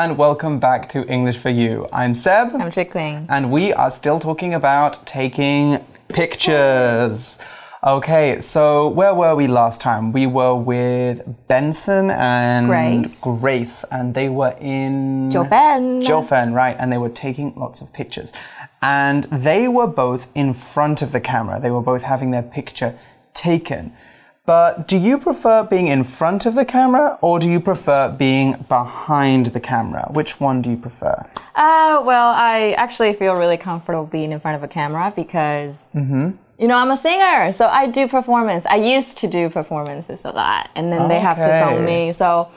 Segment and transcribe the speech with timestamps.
[0.00, 1.86] And welcome back to English for You.
[1.92, 2.54] I'm Seb.
[2.54, 3.26] I'm Chickling.
[3.28, 7.38] And we are still talking about taking pictures.
[7.84, 10.10] Okay, so where were we last time?
[10.12, 13.20] We were with Benson and Grace.
[13.20, 16.02] Grace, and they were in Jiufen.
[16.02, 16.76] Jiufen, right?
[16.78, 18.32] And they were taking lots of pictures.
[18.80, 21.60] And they were both in front of the camera.
[21.60, 22.98] They were both having their picture
[23.34, 23.92] taken.
[24.50, 28.56] But do you prefer being in front of the camera or do you prefer being
[28.68, 30.08] behind the camera?
[30.10, 31.14] Which one do you prefer?
[31.54, 36.30] Uh, well, I actually feel really comfortable being in front of a camera because, Mm-hmm.
[36.58, 38.66] you know, I'm a singer, so I do performance.
[38.66, 42.12] I used to do performances a lot, and then they have to film me.
[42.12, 42.48] So,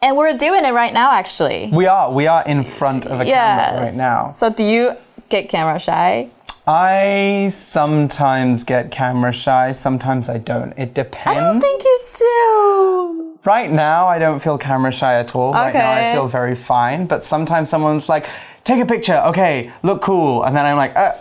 [0.00, 1.68] and we're doing it right now, actually.
[1.72, 2.12] We are.
[2.12, 4.30] We are in front of a camera right now.
[4.30, 4.92] So, do you
[5.30, 6.30] get camera shy?
[6.66, 10.72] I sometimes get camera shy, sometimes I don't.
[10.76, 11.26] It depends.
[11.26, 13.38] I don't think you do.
[13.44, 15.52] Right now, I don't feel camera shy at all.
[15.52, 17.06] Right now, I feel very fine.
[17.06, 18.28] But sometimes someone's like,
[18.64, 20.42] take a picture, okay, look cool.
[20.44, 21.12] And then I'm like, uh,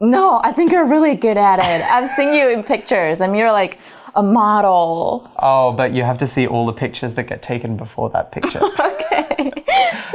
[0.00, 1.84] No, I think you're really good at it.
[1.84, 3.78] I've seen you in pictures, and you're like
[4.16, 5.30] a model.
[5.38, 8.60] oh, but you have to see all the pictures that get taken before that picture.
[9.04, 9.50] Okay.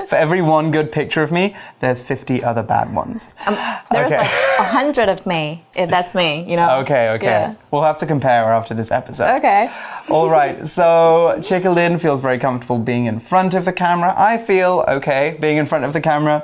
[0.07, 3.31] For every one good picture of me, there's 50 other bad ones.
[3.45, 3.55] Um,
[3.91, 4.17] there's Okay.
[4.21, 6.79] like a hundred of me, if that's me, you know?
[6.79, 7.25] Okay, okay.
[7.25, 7.55] Yeah.
[7.71, 9.35] We'll have to compare after this episode.
[9.37, 9.71] Okay.
[10.09, 14.13] All right, so Chickalin feels very comfortable being in front of the camera.
[14.17, 16.43] I feel okay being in front of the camera.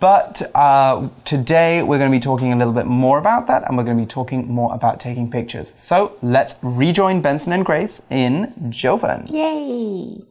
[0.00, 3.76] But uh, today we're going to be talking a little bit more about that and
[3.76, 5.74] we're going to be talking more about taking pictures.
[5.76, 9.28] So let's rejoin Benson and Grace in Jiufen.
[9.28, 10.24] Yay.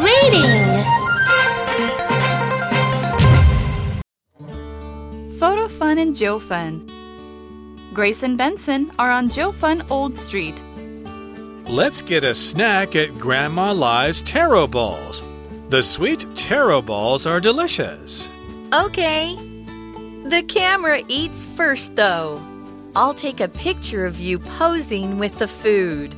[0.00, 0.82] Reading.
[5.38, 6.90] Photo Fun and Jiufen.
[7.92, 10.62] Grace and Benson are on Jiufen Old Street.
[11.68, 15.22] Let's get a snack at Grandma Lai's taro balls.
[15.72, 18.28] The sweet taro balls are delicious.
[18.74, 19.36] Okay.
[20.26, 22.42] The camera eats first, though.
[22.94, 26.14] I'll take a picture of you posing with the food.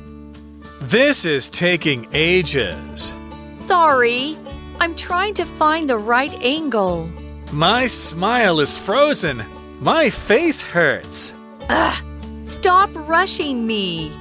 [0.81, 3.13] This is taking ages.
[3.53, 4.37] Sorry,
[4.81, 7.09] I'm trying to find the right angle.
[7.53, 9.45] My smile is frozen.
[9.79, 11.33] My face hurts.
[11.69, 12.03] Ugh.
[12.43, 14.11] Stop rushing me.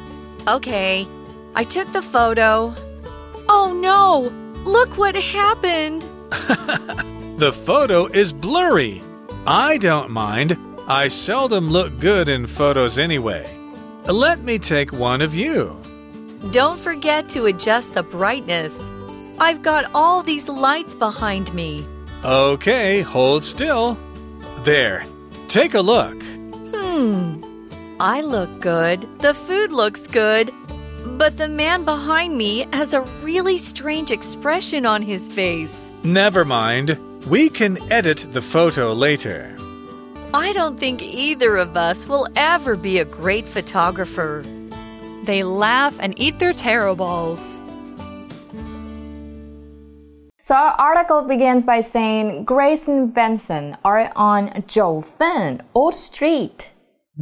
[0.46, 1.08] Okay,
[1.56, 2.72] I took the photo.
[3.48, 4.43] Oh no!
[4.64, 6.04] Look what happened!
[7.36, 9.02] The photo is blurry.
[9.44, 10.56] I don't mind.
[10.86, 13.44] I seldom look good in photos anyway.
[14.04, 15.76] Let me take one of you.
[16.52, 18.80] Don't forget to adjust the brightness.
[19.40, 21.84] I've got all these lights behind me.
[22.24, 23.98] Okay, hold still.
[24.62, 25.04] There.
[25.48, 26.22] Take a look.
[26.72, 27.42] Hmm.
[27.98, 29.08] I look good.
[29.18, 30.52] The food looks good.
[31.17, 35.91] But the man behind me has a really strange expression on his face.
[36.03, 36.97] Never mind.
[37.29, 39.55] We can edit the photo later.
[40.33, 44.43] I don't think either of us will ever be a great photographer.
[45.25, 47.59] They laugh and eat their taro balls.
[50.41, 56.71] So our article begins by saying Grace and Benson are on 九份 Old Street。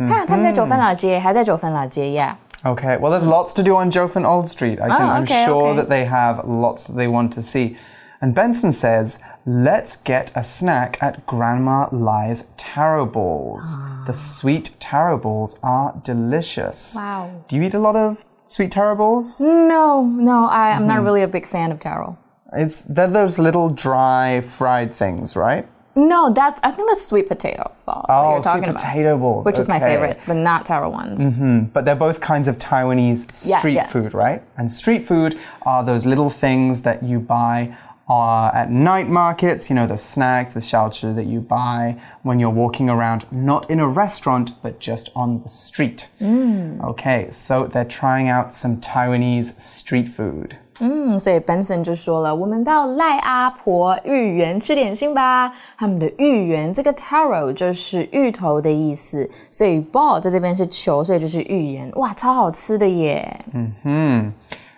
[0.07, 2.35] 看，他们在九份老街，还在九份老街，Yeah。
[2.64, 4.80] Okay, well, there's lots to do on Jiufen Old Street.
[4.80, 5.76] I can, Oh, okay, I'm sure okay.
[5.76, 7.76] that they have lots that they want to see.
[8.20, 13.76] And Benson says, let's get a snack at Grandma Lai's taro balls.
[14.06, 16.94] the sweet taro balls are delicious.
[16.94, 17.44] Wow.
[17.48, 19.40] Do you eat a lot of sweet taro balls?
[19.40, 20.88] No, no, I, I'm Mm-hmm.
[20.88, 22.16] not really a big fan of taro.
[22.52, 25.66] It's they're those little dry fried things, right?
[25.94, 29.18] No, that's I think that's sweet potato balls that Oh, you're talking sweet about, potato
[29.18, 29.78] balls, which is my.
[29.78, 31.32] Favorite, but not taro ones.
[31.72, 33.86] But they're both kinds of Taiwanese street yeah.
[33.86, 34.42] food, right?
[34.56, 37.76] And street food are those little things that you buy
[38.08, 42.50] uh, at night markets, you know, the snacks, the xiaochi that you buy when you're
[42.50, 46.08] walking around, not in a restaurant, but just on the street.
[46.20, 46.82] Mm.
[46.84, 50.58] Okay, so they're trying out some Taiwanese street food.
[50.80, 55.52] 嗯，所以 Benson 就说了，我们到赖阿婆芋圆吃点心吧。
[55.76, 61.90] 他们的芋圆这个 taro 就是芋头的意思，所以 ball 在这边是球，所以就是芋圆。
[61.96, 63.40] 哇，超好吃的耶！
[63.52, 64.32] 嗯哼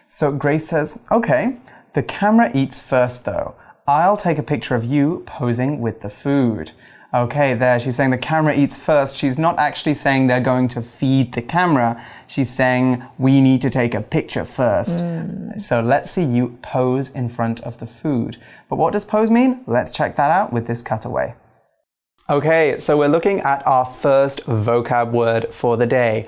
[0.08, 1.54] So Grace says, okay,
[1.92, 3.52] the camera eats first though.
[3.86, 6.68] I'll take a picture of you posing with the food.
[7.14, 9.16] Okay, there, she's saying the camera eats first.
[9.16, 12.04] She's not actually saying they're going to feed the camera.
[12.26, 14.98] She's saying we need to take a picture first.
[14.98, 15.62] Mm.
[15.62, 18.38] So let's see you pose in front of the food.
[18.68, 19.62] But what does pose mean?
[19.68, 21.36] Let's check that out with this cutaway.
[22.28, 26.26] Okay, so we're looking at our first vocab word for the day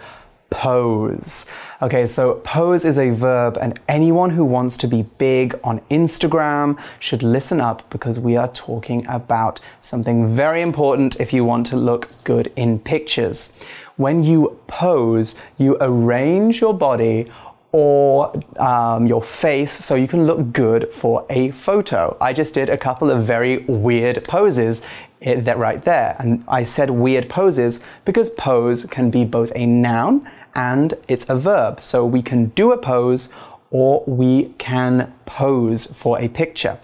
[0.50, 1.46] pose.
[1.82, 6.82] Okay, so pose is a verb, and anyone who wants to be big on Instagram
[6.98, 11.76] should listen up because we are talking about something very important if you want to
[11.76, 13.52] look good in pictures.
[13.96, 17.30] When you pose, you arrange your body
[17.72, 22.16] or um, your face so you can look good for a photo.
[22.20, 24.80] I just did a couple of very weird poses
[25.20, 26.16] it, that right there.
[26.18, 31.36] And I said weird poses because pose can be both a noun and it's a
[31.36, 31.82] verb.
[31.82, 33.28] So we can do a pose
[33.70, 36.78] or we can pose for a picture.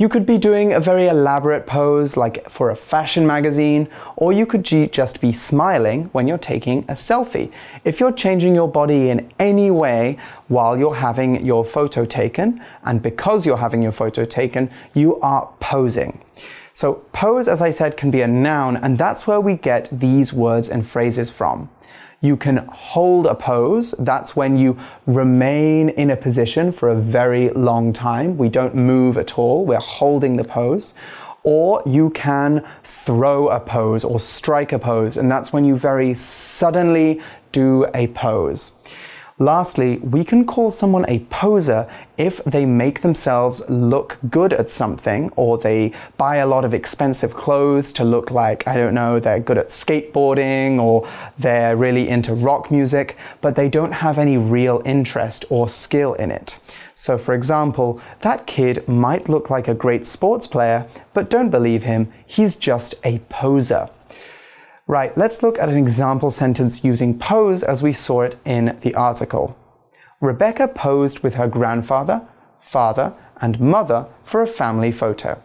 [0.00, 4.46] You could be doing a very elaborate pose, like for a fashion magazine, or you
[4.46, 7.50] could just be smiling when you're taking a selfie.
[7.82, 10.16] If you're changing your body in any way
[10.46, 15.52] while you're having your photo taken, and because you're having your photo taken, you are
[15.58, 16.20] posing.
[16.78, 20.32] So, pose, as I said, can be a noun, and that's where we get these
[20.32, 21.70] words and phrases from.
[22.20, 23.96] You can hold a pose.
[23.98, 28.38] That's when you remain in a position for a very long time.
[28.38, 29.66] We don't move at all.
[29.66, 30.94] We're holding the pose.
[31.42, 36.14] Or you can throw a pose or strike a pose, and that's when you very
[36.14, 37.20] suddenly
[37.50, 38.70] do a pose.
[39.40, 45.30] Lastly, we can call someone a poser if they make themselves look good at something
[45.36, 49.38] or they buy a lot of expensive clothes to look like, I don't know, they're
[49.38, 51.08] good at skateboarding or
[51.38, 56.32] they're really into rock music, but they don't have any real interest or skill in
[56.32, 56.58] it.
[56.96, 61.84] So, for example, that kid might look like a great sports player, but don't believe
[61.84, 63.88] him, he's just a poser.
[64.87, 68.93] Right, let's look at an example sentence using pose as we saw it in the
[68.95, 69.51] article.
[70.19, 72.21] Rebecca posed with her grandfather,
[72.59, 75.37] father, and mother for a family photo.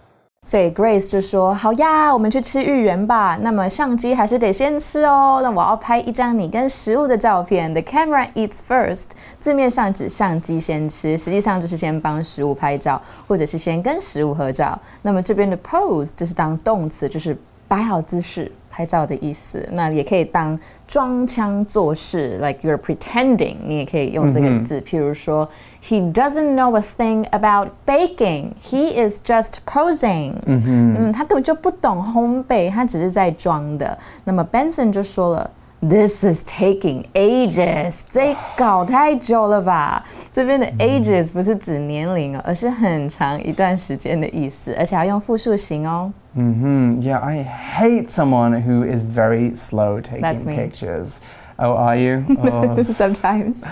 [0.45, 3.37] 所以 Grace 就说：“好呀，我们去吃芋圆吧。
[3.43, 5.41] 那么相机还是得先吃哦。
[5.43, 7.71] 那我要拍一张你跟食物的照片。
[7.75, 9.11] The camera eats first。
[9.39, 14.79] 字面上指相机先吃，实际上就是先帮食物拍照，或者是先跟食物合照。
[15.03, 17.37] 那么这边的 pose 就是当动词，就是
[17.68, 24.82] 摆好姿势。”拍照的意思，那也可以当装腔作势，like you're pretending，你也可以用这个字。
[24.82, 25.48] 譬如说
[25.84, 28.54] ，He doesn't know a thing about baking.
[28.64, 30.34] He is just posing.
[30.48, 33.96] 嗯哼，嗯，他根本就不懂烘焙，他只是在装的。
[34.24, 35.52] 那么 Benson 就说了。
[35.83, 40.03] This is taking ages，这搞太久了吧？
[40.33, 46.13] 这边的 ages 不是指年龄哦，而是很长一段时间的意思，而且要用复数形哦。
[46.35, 47.01] Mm hmm.
[47.01, 50.57] Yeah, I hate someone who is very slow taking That's me.
[50.57, 51.19] pictures.
[51.57, 52.25] Oh, are you?
[52.43, 52.83] Oh.
[52.93, 53.63] Sometimes.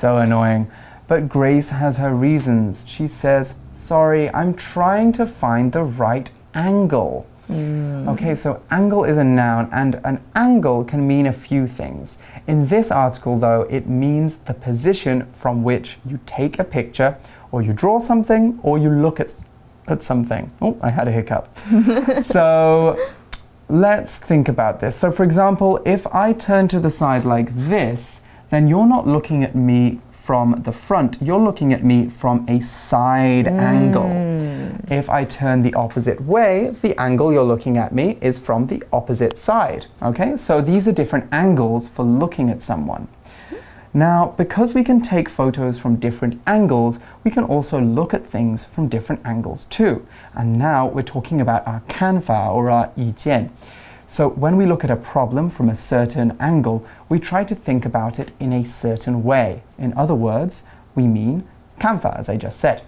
[0.00, 0.66] So annoying.
[1.08, 2.84] But Grace has her reasons.
[2.86, 7.26] She says, Sorry, I'm trying to find the right angle.
[7.49, 8.07] Mm.
[8.09, 12.17] Okay, so angle is a noun, and an angle can mean a few things.
[12.47, 17.17] In this article, though, it means the position from which you take a picture,
[17.51, 19.33] or you draw something, or you look at,
[19.87, 20.51] at something.
[20.61, 21.57] Oh, I had a hiccup.
[22.23, 22.97] so
[23.69, 24.95] let's think about this.
[24.95, 29.43] So, for example, if I turn to the side like this, then you're not looking
[29.43, 33.59] at me from the front, you're looking at me from a side mm.
[33.59, 34.09] angle.
[34.89, 38.81] If I turn the opposite way, the angle you're looking at me is from the
[38.93, 39.87] opposite side.
[40.01, 43.09] Okay, so these are different angles for looking at someone.
[43.93, 48.63] Now, because we can take photos from different angles, we can also look at things
[48.63, 50.07] from different angles too.
[50.33, 53.51] And now we're talking about our kanfa or our 意见.
[54.05, 57.85] So when we look at a problem from a certain angle, we try to think
[57.85, 59.63] about it in a certain way.
[59.77, 60.63] In other words,
[60.95, 61.47] we mean
[61.79, 62.83] kanfa, as I just said.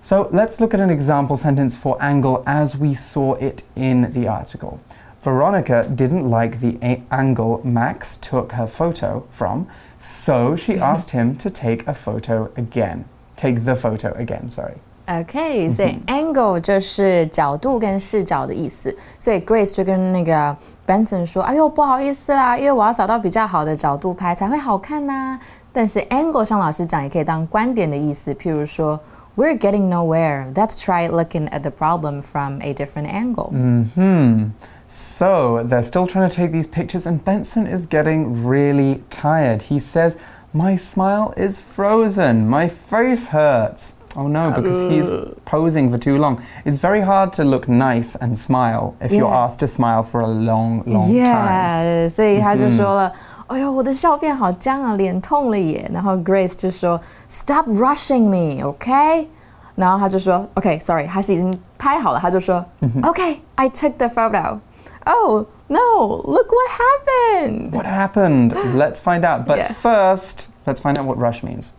[0.00, 4.28] So let's look at an example sentence for angle as we saw it in the
[4.28, 4.80] article.
[5.22, 6.76] Veronica didn't like the
[7.10, 9.66] angle Max took her photo from,
[9.98, 13.06] so she asked him to take a photo again.
[13.36, 14.78] Take the photo again, sorry.
[15.07, 18.95] OK，所以 angle 就是角度跟视角的意思。
[19.17, 25.39] 所以 Grace 就跟那个 Benson 说：“哎呦，不好意思啦，因为我要找到比较好的角度拍才会好看呐。”
[25.73, 28.99] 但是 angle 像老师讲也可以当观点的意思，譬如说
[29.35, 30.53] We're getting nowhere.
[30.53, 33.51] Let's try looking at the problem from a different angle.
[33.95, 34.49] Hmm.
[34.87, 39.61] So they're still trying to take these pictures, and Benson is getting really tired.
[39.69, 40.17] He says,
[40.51, 42.49] My smile is frozen.
[42.49, 43.93] My face hurts.
[44.15, 45.09] Oh no, because he's
[45.45, 46.41] posing for too long.
[46.65, 50.27] It's very hard to look nice and smile if you're asked to smile for a
[50.27, 52.09] long, long yeah, time.
[52.09, 53.11] 所以他就说了。
[53.47, 55.89] 哎呦，我的笑变好僵啊，脸痛了耶。
[55.91, 59.27] 然后 Grace 就说，Stop rushing me, OK？
[59.75, 62.63] 然后他就说，OK，sorry，、okay, 他是已经拍好了，他就说，
[63.03, 67.75] OK，I、okay, took the photo。Oh, No, look what happened.
[67.75, 68.55] What happened?
[68.75, 69.45] Let's find out.
[69.45, 69.71] But Yeah.
[69.71, 71.73] first, let's find out what rush means.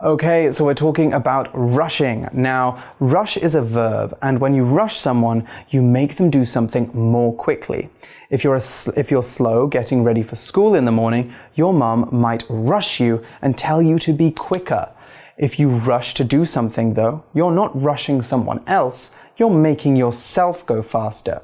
[0.00, 2.28] Okay, so we're talking about rushing.
[2.32, 6.88] Now, rush is a verb, and when you rush someone, you make them do something
[6.94, 7.90] more quickly.
[8.30, 8.60] If you're,
[8.96, 13.24] if you're slow getting ready for school in the morning, your mum might rush you
[13.42, 14.88] and tell you to be quicker.
[15.36, 20.64] If you rush to do something, though, you're not rushing someone else, you're making yourself
[20.64, 21.42] go faster.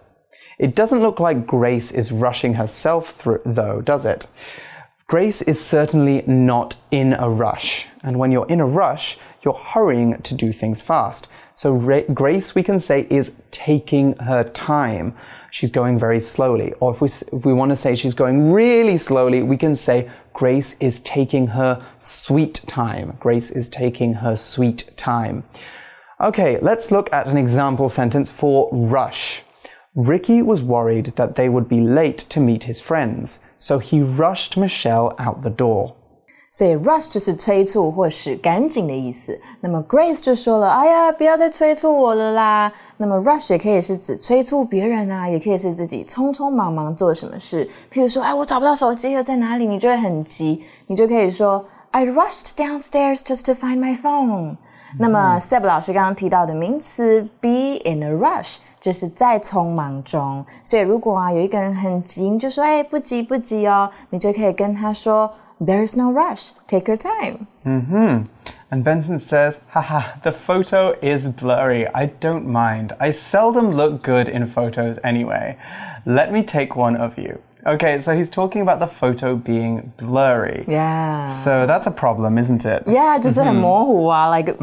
[0.60, 4.28] It doesn't look like Grace is rushing herself through, though, does it?
[5.06, 7.86] Grace is certainly not in a rush.
[8.02, 11.28] And when you're in a rush, you're hurrying to do things fast.
[11.52, 11.78] So
[12.12, 15.14] Grace, we can say, is taking her time.
[15.50, 16.72] She's going very slowly.
[16.80, 20.10] Or if we, if we want to say she's going really slowly, we can say
[20.32, 23.16] Grace is taking her sweet time.
[23.20, 25.44] Grace is taking her sweet time.
[26.18, 29.43] Okay, let's look at an example sentence for rush.
[29.95, 34.55] Ricky was worried that they would be late to meet his friends, so he rushed
[34.55, 35.93] Michelle out the door.
[36.51, 39.39] 所以 rush 就是催促或使赶紧的意思。
[39.61, 47.67] 那么 Grace 就说了：“哎呀，不要再催促我了啦。”那么 rush 也可以是指催促别人啊，也可以是自己匆匆忙忙做什么事。
[47.91, 49.65] 譬如说，哎，我找不到手机了，在哪里？
[49.65, 54.57] 你就会很急，你就可以说 I rushed downstairs just to find my phone。
[54.97, 60.45] 那么 Seb 老师刚刚提到的名词 be in a rush 就是在匆忙中。
[60.63, 65.31] 所以如果啊有一个人很急，你就说：“哎，不急不急哦。”你就可以跟他说。
[65.61, 66.51] There's no rush.
[66.67, 67.47] Take your time.
[67.65, 71.85] And Benson says, haha, the photo is blurry.
[71.93, 72.95] I don't mind.
[72.97, 75.57] I seldom look good in photos anyway.
[76.05, 77.39] Let me take one of you.
[77.65, 80.63] Okay, so he's talking about the photo being blurry.
[80.65, 81.25] Yeah.
[81.25, 82.83] So that's a problem, isn't it?
[82.87, 84.29] Yeah, 就是很模糊啊。
[84.29, 84.53] Like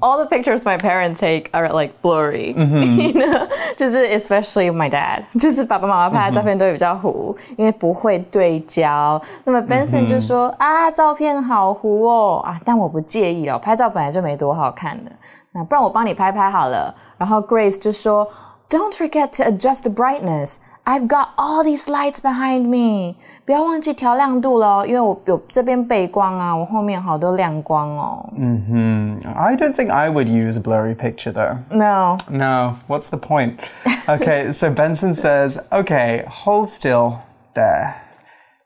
[0.00, 2.54] all the pictures my parents take are like blurry.
[2.56, 3.46] you know,
[3.76, 9.20] 就是 especially my dad，就是爸爸妈妈拍的照片都会比较糊，因为不会对焦。
[9.44, 15.12] 那么 Benson 就说、啊，照片好糊哦啊，但我不介意哦，拍照本来就没多好看的。
[15.52, 16.94] 那不然我帮你拍拍好了。
[17.18, 18.26] 然后 Grace 就说，
[18.70, 20.56] Don't forget to adjust the brightness.
[20.84, 23.16] I've got all these lights behind me.
[23.44, 28.24] 不要忘记调亮度喽，因为我有这边背光啊，我后面好多亮光哦。
[29.34, 31.58] I don't think I would use a blurry picture though.
[31.70, 32.18] No.
[32.30, 33.56] No, what's the point?
[34.06, 37.18] Okay, so Benson says, okay, hold still
[37.54, 37.94] there.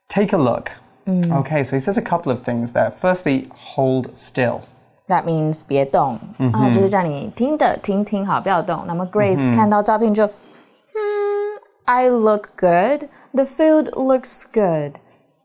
[0.07, 0.69] Take a look.
[1.07, 2.91] Okay, so he says a couple of things there.
[2.91, 4.61] Firstly, hold still.
[5.07, 6.19] That means 别动、
[6.53, 8.83] 啊，就是叫你听的听听好，不要动。
[8.85, 10.31] 那么 Grace 看到照片就，嗯
[11.85, 13.09] ，I look good.
[13.33, 14.99] The food looks good.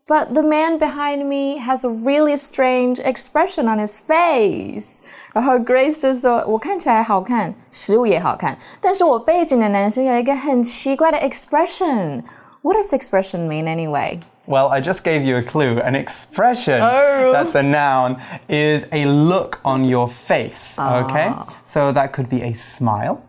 [0.07, 5.01] But the man behind me has a really strange expression on his face.
[5.33, 12.23] 然后 Grace 就说：“我看起来好看，食物也好看，但是我背景的男生有一个很奇怪的 expression.
[12.61, 14.21] What does expression mean anyway?
[14.47, 15.81] Well, I just gave you a clue.
[15.81, 18.15] An expression, that's a noun,
[18.47, 20.79] is a look on your face.
[20.79, 21.33] Okay?
[21.65, 23.19] So that could be a smile,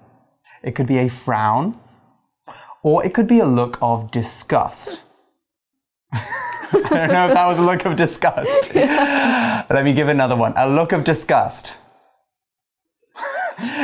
[0.62, 1.74] it could be a frown,
[2.83, 5.01] or it could be a look of disgust.
[6.11, 6.19] I
[6.71, 8.75] don't know if that was a look of disgust.
[8.75, 10.53] Let me give another one.
[10.57, 11.73] A look of disgust.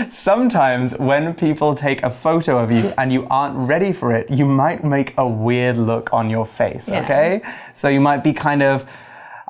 [0.09, 4.45] Sometimes when people take a photo of you and you aren't ready for it, you
[4.45, 7.03] might make a weird look on your face, Yeah.
[7.03, 7.41] okay?
[7.75, 8.89] So you might be kind of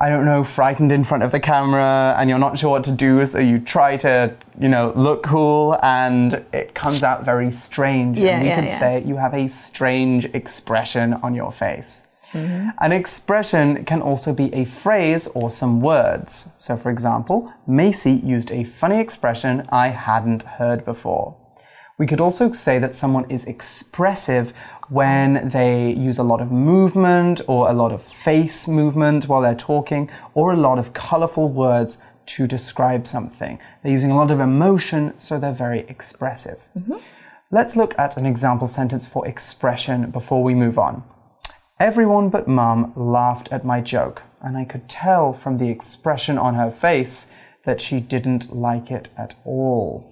[0.01, 2.91] I don't know, frightened in front of the camera and you're not sure what to
[2.91, 8.17] do, so you try to, you know, look cool and it comes out very strange.
[8.17, 8.79] Yeah, and we yeah, could yeah.
[8.79, 12.07] say you have a strange expression on your face.
[12.31, 12.69] Mm-hmm.
[12.79, 16.49] An expression can also be a phrase or some words.
[16.57, 21.35] So, for example, Macy used a funny expression I hadn't heard before.
[21.97, 24.53] We could also say that someone is expressive
[24.89, 29.55] when they use a lot of movement or a lot of face movement while they're
[29.55, 33.59] talking or a lot of colorful words to describe something.
[33.81, 36.67] They're using a lot of emotion, so they're very expressive.
[36.77, 36.97] Mm-hmm.
[37.51, 41.03] Let's look at an example sentence for expression before we move on.
[41.79, 46.55] Everyone but Mum laughed at my joke, and I could tell from the expression on
[46.55, 47.31] her face
[47.64, 50.02] that she didn't like it at all.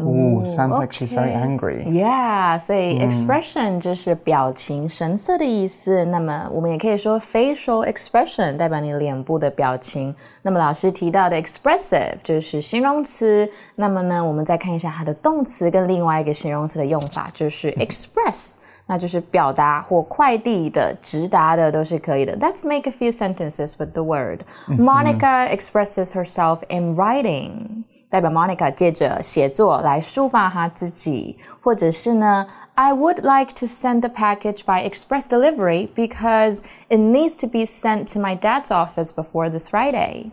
[0.00, 1.84] Ooh, sounds like she's very angry.
[1.84, 6.04] Yeah，所以 expression 就是表情、神色的意思。
[6.06, 10.12] 那么我们也可以说 facial expression 代表你脸部的表情。
[10.40, 13.48] 那么老师提到的 expressive 就是形容词。
[13.76, 18.54] 那么呢，我们再看一下它的动词跟另外一个形容词的用法，就是 express，
[18.86, 22.36] 那就是表达或快递的、直达的都是可以的。
[22.38, 24.40] Let's make a few sentences with the word.
[24.68, 27.84] Monica expresses herself in writing.
[28.10, 36.98] 代表 Monica 借着写作来抒发她自己，或者是呢， I would like to send the package by express delivery because it
[36.98, 40.30] needs to be sent to my dad's office before this Friday.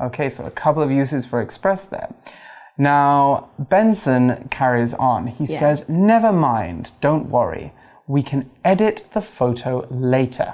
[0.00, 2.08] Okay, so a couple of uses for express there.
[2.77, 5.27] Now, Benson carries on.
[5.27, 5.59] He Yeah.
[5.59, 7.73] says, Never mind, don't worry.
[8.07, 10.53] We can edit the photo later.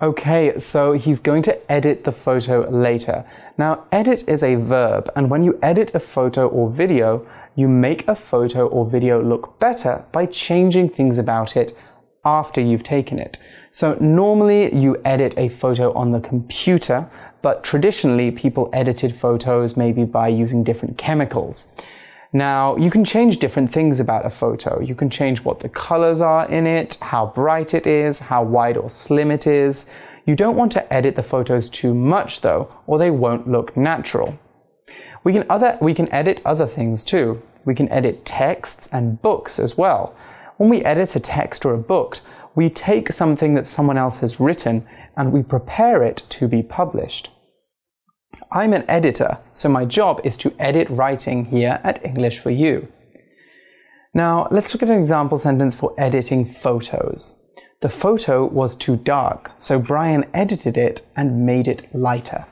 [0.00, 3.24] Okay, so he's going to edit the photo later.
[3.58, 8.06] Now, edit is a verb, and when you edit a photo or video, you make
[8.06, 11.74] a photo or video look better by changing things about it
[12.24, 13.38] after you've taken it.
[13.70, 17.08] So normally you edit a photo on the computer,
[17.42, 21.68] but traditionally people edited photos maybe by using different chemicals.
[22.32, 24.80] Now, you can change different things about a photo.
[24.80, 28.76] You can change what the colors are in it, how bright it is, how wide
[28.76, 29.88] or slim it is.
[30.26, 34.38] You don't want to edit the photos too much though, or they won't look natural.
[35.24, 37.42] We can other we can edit other things too.
[37.64, 40.14] We can edit texts and books as well.
[40.57, 42.19] When we edit a text or a book,
[42.55, 44.85] we take something that someone else has written
[45.17, 47.31] and we prepare it to be published.
[48.51, 52.87] I'm an editor, so my job is to edit writing here at English for You.
[54.13, 57.35] Now, let's look at an example sentence for editing photos.
[57.81, 62.45] The photo was too dark, so Brian edited it and made it lighter.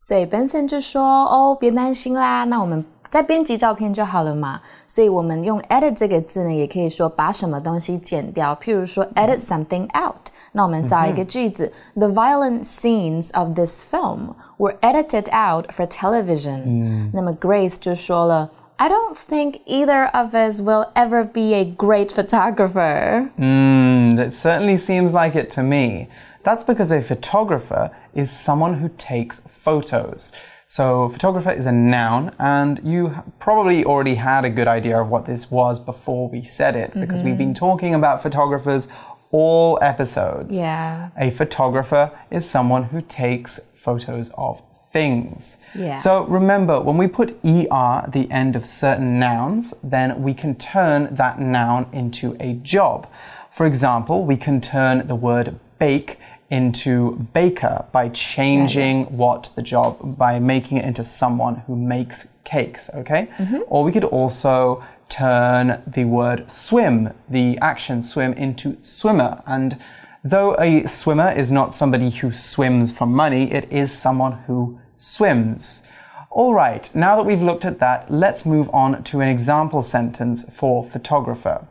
[0.00, 10.30] 所以 Benson 就说：“哦，别担心啦，那我们 再编辑照片就好了嘛。”所以我们用 edit 这个字呢，也可以说把什么东西剪掉，譬如说 edit something out。
[10.52, 17.10] 那我们造一个句子、t h e violent scenes of this film were edited out for television。
[17.12, 18.50] 那么 Grace 就说了。
[18.78, 23.30] I don't think either of us will ever be a great photographer.
[23.38, 26.08] Hmm, that certainly seems like it to me.
[26.42, 30.30] That's because a photographer is someone who takes photos.
[30.73, 35.25] So, photographer is a noun, and you probably already had a good idea of what
[35.25, 38.87] this was before we said it, because we've been talking about photographers
[39.31, 40.55] all episodes.
[40.55, 41.09] Yeah.
[41.17, 44.61] A photographer is someone who takes photos of
[44.93, 45.57] things.
[45.75, 45.95] Yeah.
[45.95, 50.55] So remember, when we put er at the end of certain nouns, then we can
[50.55, 53.11] turn that noun into a job.
[53.51, 56.17] For example, we can turn the word bake
[56.51, 62.89] into baker by changing what the job, by making it into someone who makes cakes,
[62.93, 63.29] okay?
[63.37, 63.59] Mm-hmm.
[63.67, 69.41] Or we could also turn the word swim, the action swim, into swimmer.
[69.47, 69.79] And
[70.23, 75.83] though a swimmer is not somebody who swims for money, it is someone who swims.
[76.29, 80.45] All right, now that we've looked at that, let's move on to an example sentence
[80.53, 81.67] for photographer.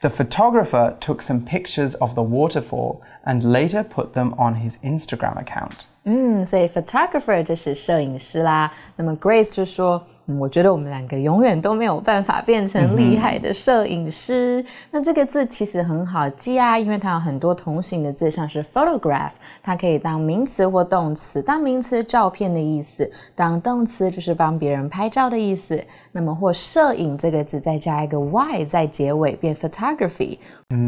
[0.00, 5.43] The photographer took some pictures of the waterfall and later put them on his Instagram
[5.43, 5.85] account.
[6.03, 8.71] 嗯，所以 photographer 就是摄影师啦。
[8.95, 10.05] 那么 Grace 就说。
[10.28, 14.64] 嗯，我觉得我们两个永远都没有办法变成厉害的摄影师。
[14.90, 19.30] 那这个字其实很好记啊，因为它有很多同形的字，像是 photograph，
[19.62, 21.40] 它可以当名词或动词。
[21.40, 25.82] 当名词，照片的意思；当动词，就是帮别人拍照的意思。
[26.12, 30.38] 那么或摄影这个字再加一个 y 在结尾，变 photography。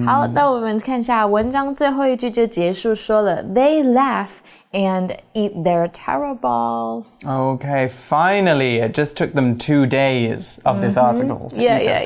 [0.05, 4.29] 好，那我们看一下文章最后一句就结束，说了 They laugh
[4.73, 7.25] and eat their taro balls.
[7.27, 11.07] Okay, finally, it just took them two days of this mm-hmm.
[11.07, 11.99] article to Yeah, eat yeah,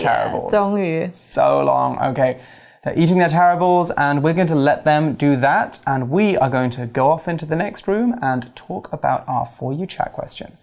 [0.48, 0.78] those yeah.
[0.78, 1.10] 于。
[1.14, 1.98] So long.
[1.98, 2.40] Okay.
[2.84, 5.80] They're eating their taro balls, and we're going to let them do that.
[5.86, 9.46] And we are going to go off into the next room and talk about our
[9.46, 10.58] For You chat question.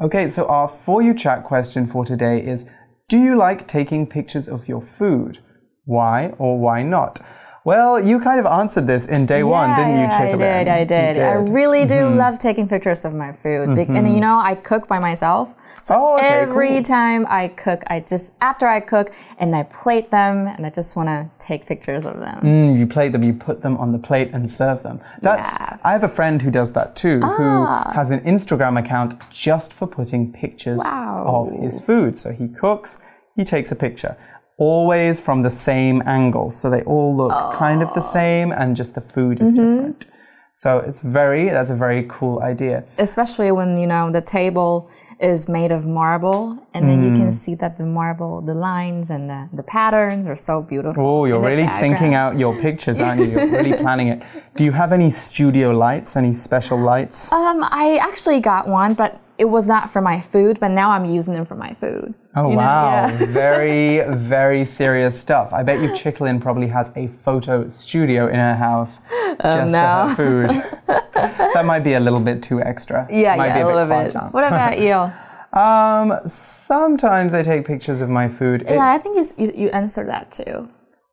[0.00, 2.66] Okay, so our For You chat question for today is
[3.08, 5.40] Do you like taking pictures of your food?
[5.86, 7.20] Why or why not?
[7.68, 10.78] Well, you kind of answered this in day one, didn't you, Yeah, I did, I
[10.80, 11.18] You did.
[11.20, 12.16] I really do Mm-hmm.
[12.24, 13.76] love taking pictures of my food.
[13.76, 15.46] Bec- And you know, I cook by myself.
[15.82, 16.82] So Oh, okay, every cool.
[16.98, 19.06] time I cook, I just, after I cook,
[19.40, 22.38] and I plate them, and I just want to take pictures of them.
[22.42, 24.96] Mm, you plate them, you put them on the plate and serve them.
[25.20, 25.66] That's Yeah.
[25.72, 25.88] Ah.
[25.88, 27.66] I have a friend who does that too, who
[28.00, 29.10] has an Instagram account
[29.48, 31.22] just for putting pictures Wow.
[31.36, 32.16] of his food.
[32.16, 32.90] So he cooks,
[33.36, 34.16] he takes a picture.
[34.58, 36.50] Always from the same angle.
[36.50, 39.74] So they all look kind of the same and just the food is Mm-hmm.
[39.76, 40.04] different.
[40.52, 42.82] So it's very that's a very cool idea.
[42.98, 44.90] Especially when, you know, the table
[45.20, 47.16] is made of marble, and then you Mm.
[47.16, 51.04] can see that the marble, the lines and the, the patterns are so beautiful.
[51.04, 53.26] Oh, you're really thinking out your pictures, aren't you?
[53.32, 54.22] You're really planning it.
[54.56, 57.32] Do you have any studio lights, any special lights?
[57.32, 61.04] Um, I actually got one, but it was not for my food, but now I'm
[61.04, 62.12] using them for my food.
[62.34, 63.26] Oh You know, wow, yeah.
[63.26, 65.52] very very serious stuff.
[65.52, 69.00] I bet you Chicklin probably has a photo studio in her house
[69.40, 70.12] just no.
[70.16, 70.48] for her
[70.86, 71.54] food.
[71.54, 73.06] that might be a little bit too extra.
[73.10, 74.22] Yeah, might yeah, be a a, little bit bit.
[74.32, 75.12] What about you?
[75.58, 78.62] Um, sometimes I take pictures of my food.
[78.62, 80.68] It- Yeah, I think you, you, you answered that too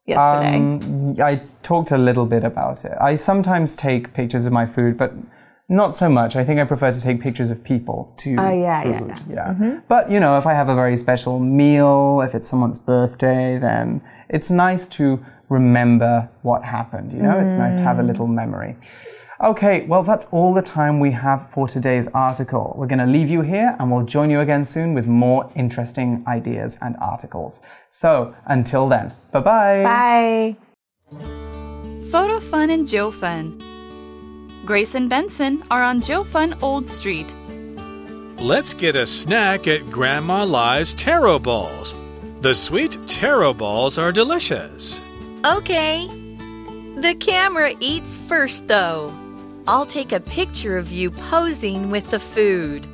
[0.06, 0.56] yesterday.
[0.58, 2.94] Um, I talked a little bit about it.
[3.00, 5.14] I sometimes take pictures of my food, but
[5.68, 6.36] not so much.
[6.36, 9.14] I think I prefer to take pictures of people to Oh, yeah, yeah, food.
[9.30, 9.48] yeah.
[9.54, 9.78] Mm-hmm.
[9.88, 14.02] But you know, if I have a very special meal, if it's someone's birthday, then
[14.30, 17.12] it's nice to remember what happened.
[17.12, 18.08] You know, it's nice to have a Mm.
[18.08, 18.76] little memory.
[19.44, 22.74] Okay, well, that's all the time we have for today's article.
[22.78, 26.24] We're going to leave you here and we'll join you again soon with more interesting
[26.26, 27.62] ideas and articles.
[27.90, 29.84] So, until then, bye bye.
[29.84, 30.56] Bye.
[32.12, 33.62] Photo Fun and Jiufen.
[34.66, 37.36] Grace and Benson are on Jiufen Old Street.
[38.42, 41.94] Let's get a snack at Grandma Lai's taro balls.
[42.42, 45.02] The sweet taro balls are delicious.
[45.46, 46.08] Okay.
[46.98, 49.14] The camera eats first, though.
[49.68, 52.88] I'll take a picture of you posing with the food.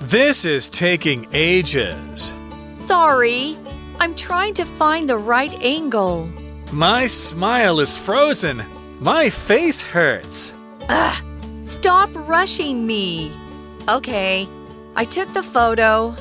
[0.00, 2.34] This is taking ages.
[2.72, 3.58] Sorry,
[4.00, 6.26] I'm trying to find the right angle.
[6.72, 8.64] My smile is frozen.
[9.00, 10.54] My face hurts.
[11.62, 13.32] Stop rushing me.
[13.88, 14.48] Okay,
[14.94, 16.14] I took the photo.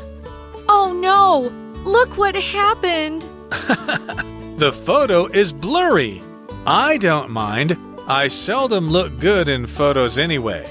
[0.67, 1.51] Oh no!
[1.83, 3.25] Look what happened!
[4.55, 6.23] The photo is blurry.
[6.65, 7.77] I don't mind.
[8.07, 10.65] I seldom look good in photos anyway.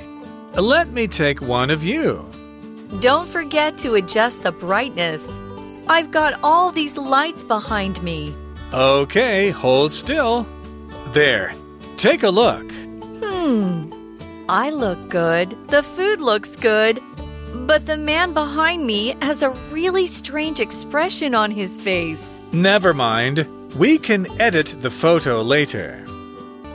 [0.54, 2.26] Let me take one of you.
[3.00, 5.28] Don't forget to adjust the brightness.
[5.86, 8.34] I've got all these lights behind me.
[8.72, 10.48] Okay, hold still.
[11.12, 11.52] There.
[11.98, 12.72] Take a look.
[13.26, 13.90] Hmm.
[14.48, 15.56] I look good.
[15.68, 17.00] The food looks good.
[17.66, 22.40] But the man behind me has a really strange expression on his face.
[22.52, 23.48] Never mind.
[23.76, 26.04] We can edit the photo later.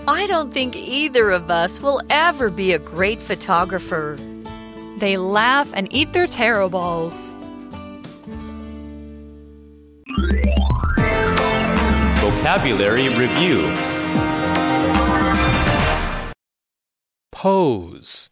[0.07, 4.17] I don't think either of us will ever be a great photographer.
[4.97, 7.35] They laugh and eat their taro balls.
[12.19, 13.88] Vocabulary Review
[17.41, 18.29] Pose.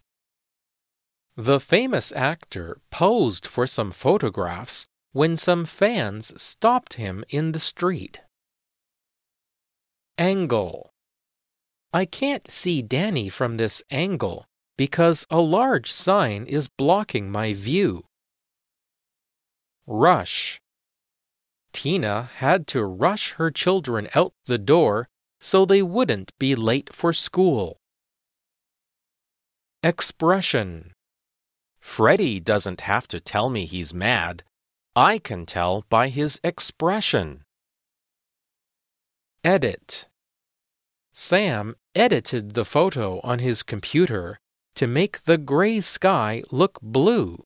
[1.38, 8.20] The famous actor posed for some photographs when some fans stopped him in the street.
[10.18, 10.92] Angle.
[11.94, 14.44] I can't see Danny from this angle
[14.78, 18.04] because a large sign is blocking my view.
[19.86, 20.60] Rush.
[21.72, 25.08] Tina had to rush her children out the door
[25.40, 27.80] so they wouldn't be late for school.
[29.84, 30.92] Expression
[31.80, 34.44] Freddie doesn't have to tell me he's mad.
[34.96, 37.44] I can tell by his expression.
[39.44, 40.08] Edit
[41.14, 44.40] Sam edited the photo on his computer
[44.76, 47.44] to make the gray sky look blue.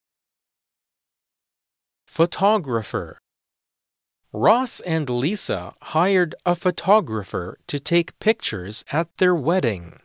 [2.06, 3.20] Photographer
[4.34, 10.01] Ross and Lisa hired a photographer to take pictures at their wedding.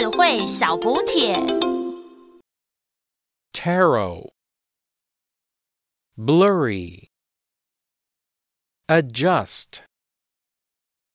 [0.00, 1.34] 智慧小补帖。
[3.52, 4.30] Taro,
[6.16, 7.10] blurry,
[8.88, 9.82] adjust.